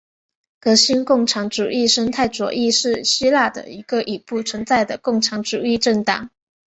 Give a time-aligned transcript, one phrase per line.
[0.59, 6.31] 革新共产主义生态左翼是希腊的一个已不存在的共产主义政党。